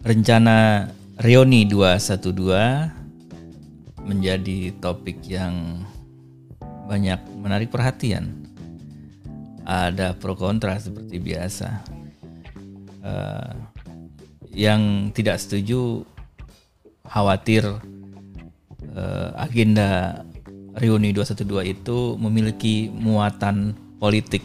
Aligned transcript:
rencana 0.00 0.88
Reuni 1.20 1.68
212 1.68 4.08
menjadi 4.08 4.72
topik 4.80 5.20
yang 5.28 5.84
banyak 6.88 7.20
menarik 7.36 7.68
perhatian. 7.68 8.48
Ada 9.68 10.16
pro 10.16 10.32
kontra 10.32 10.80
seperti 10.80 11.20
biasa. 11.20 11.68
Uh, 13.04 13.52
yang 14.50 15.12
tidak 15.12 15.44
setuju 15.44 16.08
khawatir 17.04 17.68
uh, 18.96 19.28
agenda 19.36 20.24
reuni 20.80 21.12
212 21.12 21.76
itu 21.76 22.16
memiliki 22.16 22.88
muatan 22.88 23.76
politik. 24.00 24.40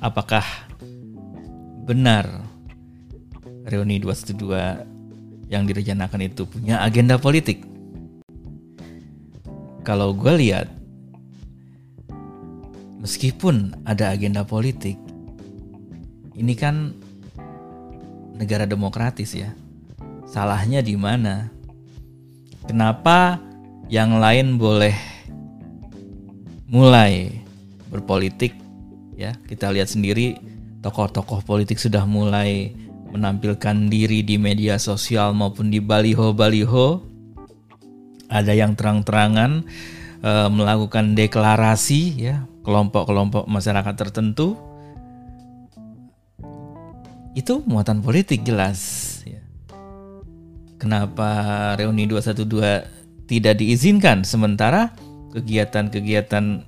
Apakah 0.00 0.44
benar 1.84 2.45
reuni 3.66 3.98
212 3.98 5.50
yang 5.50 5.66
direncanakan 5.66 6.20
itu 6.26 6.46
punya 6.46 6.82
agenda 6.82 7.18
politik. 7.18 7.62
Kalau 9.86 10.10
gue 10.14 10.34
lihat, 10.34 10.66
meskipun 12.98 13.74
ada 13.86 14.10
agenda 14.10 14.42
politik, 14.42 14.98
ini 16.34 16.54
kan 16.58 16.90
negara 18.34 18.66
demokratis 18.66 19.34
ya. 19.34 19.54
Salahnya 20.26 20.82
di 20.82 20.98
mana? 20.98 21.50
Kenapa 22.66 23.38
yang 23.86 24.18
lain 24.18 24.58
boleh 24.58 24.94
mulai 26.66 27.30
berpolitik 27.86 28.58
ya? 29.14 29.38
Kita 29.46 29.70
lihat 29.70 29.86
sendiri 29.86 30.34
tokoh-tokoh 30.82 31.46
politik 31.46 31.78
sudah 31.78 32.02
mulai 32.02 32.74
menampilkan 33.10 33.90
diri 33.90 34.22
di 34.26 34.36
media 34.40 34.80
sosial 34.80 35.34
maupun 35.36 35.70
di 35.70 35.78
baliho-baliho. 35.82 37.02
Ada 38.26 38.52
yang 38.58 38.74
terang-terangan 38.74 39.62
e, 40.22 40.32
melakukan 40.50 41.14
deklarasi 41.14 42.02
ya 42.18 42.36
kelompok-kelompok 42.66 43.46
masyarakat 43.46 43.94
tertentu. 43.94 44.58
Itu 47.36 47.62
muatan 47.68 48.02
politik 48.02 48.42
jelas 48.42 48.80
ya. 49.22 49.38
Kenapa 50.82 51.72
reuni 51.78 52.08
212 52.10 53.28
tidak 53.30 53.54
diizinkan 53.58 54.22
sementara 54.26 54.94
kegiatan-kegiatan 55.34 56.64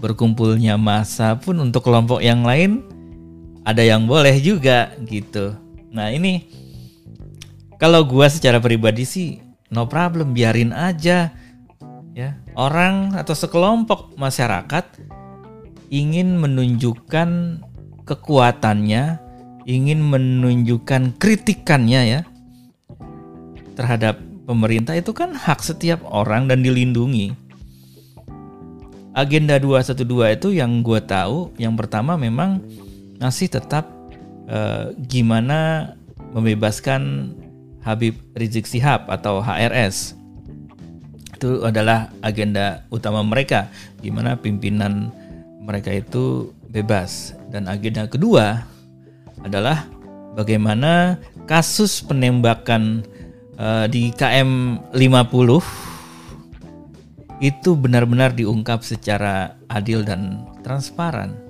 berkumpulnya 0.00 0.80
masa 0.80 1.36
pun 1.36 1.60
untuk 1.60 1.86
kelompok 1.86 2.24
yang 2.24 2.42
lain 2.42 2.82
ada 3.64 3.82
yang 3.84 4.08
boleh 4.08 4.36
juga 4.40 4.94
gitu. 5.04 5.56
Nah 5.92 6.08
ini 6.12 6.46
kalau 7.76 8.04
gua 8.04 8.28
secara 8.28 8.60
pribadi 8.60 9.04
sih 9.04 9.40
no 9.70 9.86
problem 9.86 10.34
biarin 10.34 10.74
aja 10.74 11.30
ya 12.12 12.30
orang 12.58 13.14
atau 13.14 13.32
sekelompok 13.32 14.18
masyarakat 14.18 14.84
ingin 15.90 16.38
menunjukkan 16.38 17.60
kekuatannya, 18.06 19.18
ingin 19.66 20.00
menunjukkan 20.02 21.18
kritikannya 21.18 22.00
ya 22.18 22.20
terhadap 23.74 24.18
pemerintah 24.46 24.98
itu 24.98 25.14
kan 25.14 25.34
hak 25.34 25.62
setiap 25.62 26.02
orang 26.06 26.50
dan 26.50 26.62
dilindungi. 26.62 27.34
Agenda 29.10 29.58
212 29.58 30.38
itu 30.38 30.48
yang 30.54 30.86
gue 30.86 31.02
tahu, 31.02 31.50
yang 31.58 31.74
pertama 31.74 32.14
memang 32.14 32.62
masih 33.20 33.52
tetap 33.52 33.84
uh, 34.48 34.96
gimana 35.06 35.92
membebaskan 36.32 37.32
Habib 37.84 38.16
Rizik 38.32 38.64
Sihab 38.64 39.06
atau 39.12 39.44
HRS. 39.44 40.16
Itu 41.36 41.64
adalah 41.64 42.12
agenda 42.20 42.84
utama 42.92 43.24
mereka, 43.24 43.68
gimana 44.00 44.36
pimpinan 44.36 45.12
mereka 45.60 45.92
itu 45.92 46.52
bebas. 46.68 47.36
Dan 47.48 47.68
agenda 47.68 48.08
kedua 48.08 48.64
adalah 49.44 49.88
bagaimana 50.36 51.16
kasus 51.48 52.04
penembakan 52.04 53.04
uh, 53.56 53.88
di 53.88 54.12
KM 54.12 54.80
50 54.92 55.88
itu 57.40 57.72
benar-benar 57.72 58.36
diungkap 58.36 58.84
secara 58.84 59.56
adil 59.72 60.04
dan 60.04 60.44
transparan 60.60 61.49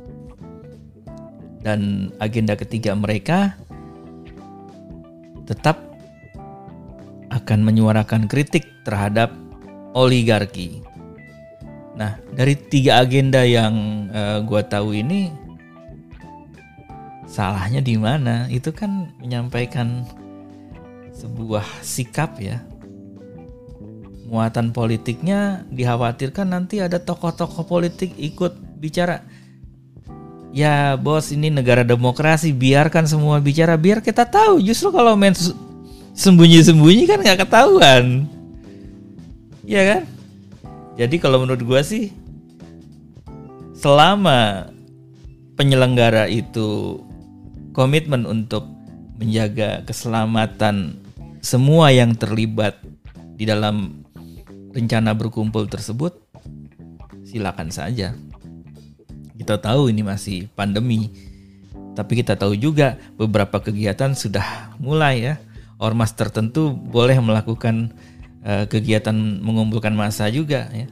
dan 1.61 2.11
agenda 2.21 2.57
ketiga 2.57 2.97
mereka 2.97 3.57
tetap 5.45 5.81
akan 7.31 7.63
menyuarakan 7.63 8.27
kritik 8.27 8.67
terhadap 8.83 9.31
oligarki. 9.95 10.83
Nah, 11.95 12.17
dari 12.33 12.57
tiga 12.57 13.05
agenda 13.05 13.45
yang 13.45 14.07
uh, 14.09 14.41
gue 14.41 14.63
tahu 14.67 14.97
ini, 14.97 15.29
salahnya 17.29 17.85
di 17.85 18.01
mana? 18.01 18.49
Itu 18.49 18.73
kan 18.73 19.13
menyampaikan 19.21 20.07
sebuah 21.13 21.67
sikap 21.85 22.41
ya. 22.41 22.63
Muatan 24.31 24.71
politiknya 24.71 25.67
dikhawatirkan 25.75 26.55
nanti 26.55 26.79
ada 26.79 27.03
tokoh-tokoh 27.03 27.67
politik 27.67 28.15
ikut 28.15 28.55
bicara 28.79 29.27
ya 30.51 30.99
bos 30.99 31.31
ini 31.31 31.51
negara 31.51 31.87
demokrasi 31.87 32.51
biarkan 32.51 33.07
semua 33.07 33.39
bicara 33.39 33.79
biar 33.79 34.03
kita 34.03 34.27
tahu. 34.27 34.63
Justru 34.63 34.91
kalau 34.91 35.15
main 35.15 35.35
sembunyi-sembunyi 36.15 37.05
kan 37.07 37.19
nggak 37.23 37.47
ketahuan. 37.47 38.27
Ya 39.65 39.83
kan? 39.87 40.03
Jadi 40.99 41.17
kalau 41.23 41.43
menurut 41.43 41.63
gue 41.63 41.81
sih 41.87 42.05
selama 43.81 44.69
penyelenggara 45.57 46.29
itu 46.29 47.01
komitmen 47.73 48.29
untuk 48.29 48.69
menjaga 49.17 49.81
keselamatan 49.89 51.01
semua 51.41 51.89
yang 51.89 52.13
terlibat 52.13 52.77
di 53.41 53.49
dalam 53.49 54.05
rencana 54.77 55.17
berkumpul 55.17 55.65
tersebut 55.65 56.13
silakan 57.25 57.73
saja 57.73 58.13
kita 59.41 59.57
tahu 59.57 59.89
ini 59.89 60.05
masih 60.05 60.53
pandemi, 60.53 61.09
tapi 61.97 62.21
kita 62.21 62.37
tahu 62.37 62.53
juga 62.61 63.01
beberapa 63.17 63.57
kegiatan 63.57 64.13
sudah 64.13 64.77
mulai 64.77 65.33
ya. 65.33 65.35
Ormas 65.81 66.13
tertentu 66.13 66.77
boleh 66.77 67.17
melakukan 67.25 67.97
uh, 68.45 68.69
kegiatan 68.69 69.17
mengumpulkan 69.41 69.97
massa 69.97 70.29
juga 70.29 70.69
ya. 70.77 70.85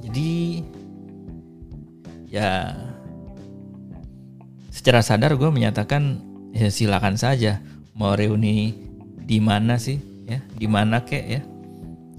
Jadi 0.00 0.64
ya 2.32 2.72
secara 4.72 5.04
sadar 5.04 5.36
gue 5.36 5.50
menyatakan 5.52 6.24
ya 6.56 6.72
silakan 6.72 7.20
saja 7.20 7.60
mau 7.92 8.16
reuni 8.16 8.72
di 9.28 9.44
mana 9.44 9.76
sih 9.76 10.00
ya 10.24 10.40
di 10.56 10.64
mana 10.70 11.04
kek 11.04 11.26
ya 11.26 11.42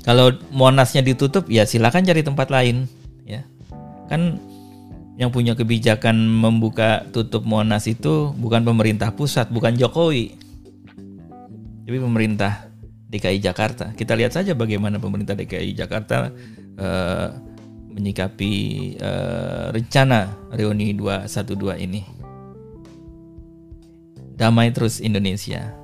kalau 0.06 0.36
monasnya 0.54 1.02
ditutup 1.02 1.48
ya 1.50 1.66
silakan 1.66 2.06
cari 2.06 2.22
tempat 2.22 2.54
lain 2.54 2.86
ya 3.26 3.42
kan 4.12 4.38
yang 5.22 5.30
punya 5.30 5.54
kebijakan 5.54 6.18
membuka 6.18 7.06
tutup 7.14 7.46
Monas 7.46 7.86
itu 7.86 8.34
bukan 8.34 8.66
pemerintah 8.66 9.14
pusat, 9.14 9.54
bukan 9.54 9.78
Jokowi. 9.78 10.34
Tapi 11.86 11.98
pemerintah 12.02 12.66
DKI 13.06 13.38
Jakarta. 13.38 13.94
Kita 13.94 14.18
lihat 14.18 14.34
saja 14.34 14.58
bagaimana 14.58 14.98
pemerintah 14.98 15.38
DKI 15.38 15.78
Jakarta 15.78 16.34
uh, 16.82 17.28
menyikapi 17.94 18.54
uh, 18.98 19.70
rencana 19.70 20.50
reuni 20.58 20.98
212 20.98 21.86
ini. 21.86 22.02
Damai 24.42 24.74
terus 24.74 24.98
Indonesia. 25.06 25.81